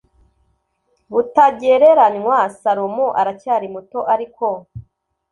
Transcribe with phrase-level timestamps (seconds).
[1.13, 4.45] butagereranywa salomo aracyari muto ariko